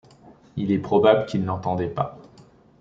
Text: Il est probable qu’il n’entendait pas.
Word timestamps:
Il 0.57 0.71
est 0.71 0.79
probable 0.79 1.27
qu’il 1.27 1.43
n’entendait 1.45 1.87
pas. 1.87 2.17